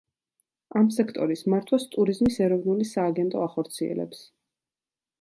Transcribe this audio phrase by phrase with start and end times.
[0.79, 4.29] ამ სექტორის მართვას ტურიზმის ეროვნული სააგენტო ახორციელებს.